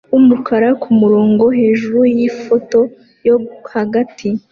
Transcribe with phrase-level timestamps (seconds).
[0.11, 2.79] wumukara kumurongo hejuru yifoto
[3.27, 3.35] yo
[3.73, 4.27] hagati